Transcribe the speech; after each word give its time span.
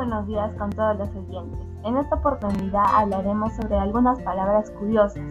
buenos 0.00 0.26
días 0.26 0.50
con 0.56 0.70
todos 0.70 0.96
los 0.96 1.10
oyentes. 1.10 1.60
En 1.84 1.98
esta 1.98 2.14
oportunidad 2.14 2.84
hablaremos 2.94 3.52
sobre 3.52 3.76
algunas 3.76 4.18
palabras 4.22 4.70
curiosas. 4.70 5.30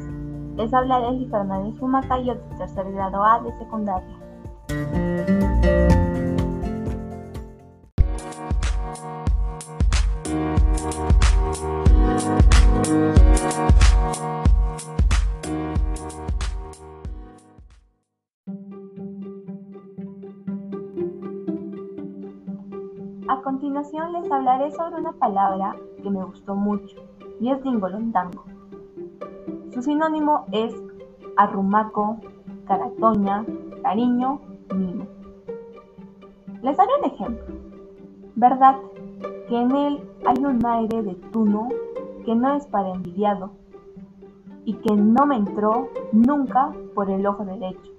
Les 0.58 0.72
habla 0.72 1.00
Leslie 1.00 1.28
Fernández 1.28 1.74
Fumacayo 1.80 2.36
de 2.36 2.58
tercer 2.60 2.92
grado 2.92 3.24
A 3.24 3.40
de 3.40 3.52
secundaria. 3.58 4.19
A 23.30 23.44
continuación 23.44 24.12
les 24.14 24.32
hablaré 24.32 24.72
sobre 24.72 24.96
una 24.96 25.12
palabra 25.12 25.76
que 26.02 26.10
me 26.10 26.24
gustó 26.24 26.56
mucho 26.56 26.98
y 27.40 27.52
es 27.52 27.62
dingolondango. 27.62 28.44
Su 29.72 29.84
sinónimo 29.84 30.46
es 30.52 30.74
arrumaco, 31.38 32.18
caratoña, 32.66 33.46
cariño, 33.84 34.42
mimo. 34.74 35.06
Les 36.64 36.76
daré 36.76 36.90
un 36.98 37.06
ejemplo. 37.06 37.56
¿Verdad 38.34 38.78
que 39.48 39.62
en 39.62 39.76
él 39.76 40.10
hay 40.26 40.44
un 40.44 40.66
aire 40.66 41.04
de 41.04 41.14
tuno 41.32 41.70
que 42.26 42.34
no 42.34 42.56
es 42.56 42.66
para 42.66 42.90
envidiado 42.90 43.52
y 44.66 44.74
que 44.74 44.96
no 44.96 45.28
me 45.28 45.36
entró 45.36 45.90
nunca 46.12 46.74
por 46.96 47.12
el 47.12 47.28
ojo 47.28 47.46
derecho, 47.46 47.92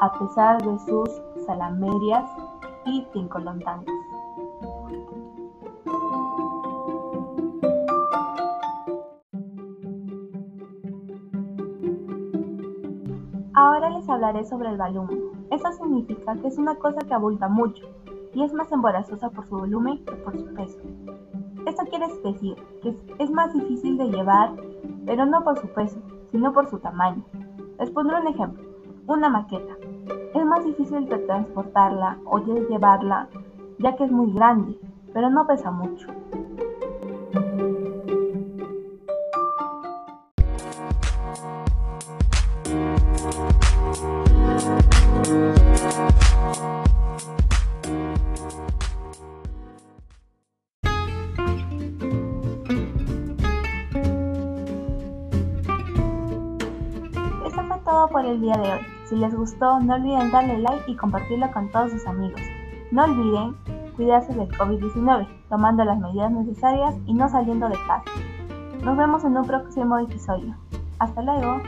a 0.00 0.16
pesar 0.16 0.62
de 0.62 0.78
sus 0.78 1.10
salamerias 1.44 2.30
y 2.86 3.02
tincolondangos? 3.12 3.99
Ahora 13.62 13.90
les 13.90 14.08
hablaré 14.08 14.42
sobre 14.46 14.70
el 14.70 14.78
volumen. 14.78 15.20
Eso 15.50 15.70
significa 15.72 16.34
que 16.36 16.48
es 16.48 16.56
una 16.56 16.76
cosa 16.76 17.00
que 17.06 17.12
abulta 17.12 17.46
mucho 17.46 17.84
y 18.32 18.42
es 18.42 18.54
más 18.54 18.72
embarazosa 18.72 19.28
por 19.28 19.46
su 19.46 19.58
volumen 19.58 20.02
que 20.06 20.12
por 20.12 20.34
su 20.34 20.46
peso. 20.54 20.78
Esto 21.66 21.84
quiere 21.90 22.06
decir 22.08 22.56
que 22.80 22.96
es 23.18 23.30
más 23.30 23.52
difícil 23.52 23.98
de 23.98 24.08
llevar, 24.08 24.54
pero 25.04 25.26
no 25.26 25.44
por 25.44 25.58
su 25.58 25.68
peso, 25.74 26.00
sino 26.30 26.54
por 26.54 26.70
su 26.70 26.78
tamaño. 26.78 27.22
Les 27.78 27.90
pondré 27.90 28.18
un 28.18 28.28
ejemplo. 28.28 28.64
Una 29.06 29.28
maqueta. 29.28 29.74
Es 30.34 30.44
más 30.46 30.64
difícil 30.64 31.06
de 31.10 31.18
transportarla 31.18 32.16
o 32.24 32.40
de 32.40 32.66
llevarla, 32.66 33.28
ya 33.78 33.94
que 33.94 34.04
es 34.04 34.10
muy 34.10 34.32
grande, 34.32 34.80
pero 35.12 35.28
no 35.28 35.46
pesa 35.46 35.70
mucho. 35.70 36.06
Todo 57.90 58.08
por 58.08 58.24
el 58.24 58.40
día 58.40 58.54
de 58.54 58.72
hoy. 58.72 58.80
Si 59.06 59.16
les 59.16 59.34
gustó, 59.34 59.80
no 59.80 59.94
olviden 59.96 60.30
darle 60.30 60.58
like 60.58 60.84
y 60.86 60.94
compartirlo 60.94 61.50
con 61.50 61.68
todos 61.70 61.90
sus 61.90 62.06
amigos. 62.06 62.40
No 62.92 63.04
olviden 63.04 63.56
cuidarse 63.96 64.32
del 64.32 64.48
COVID-19, 64.48 65.26
tomando 65.48 65.84
las 65.84 65.98
medidas 65.98 66.30
necesarias 66.30 66.94
y 67.06 67.14
no 67.14 67.28
saliendo 67.28 67.68
de 67.68 67.74
casa. 67.88 68.04
Nos 68.84 68.96
vemos 68.96 69.24
en 69.24 69.36
un 69.36 69.44
próximo 69.44 69.98
episodio. 69.98 70.54
Hasta 71.00 71.22
luego. 71.22 71.60